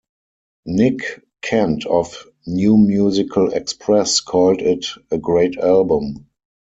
Nick 0.65 1.23
Kent 1.43 1.85
of 1.85 2.25
"New 2.47 2.75
Musical 2.75 3.53
Express" 3.53 4.19
called 4.19 4.59
it 4.59 4.87
"a 5.11 5.19
great 5.19 5.57
album". 5.59 6.25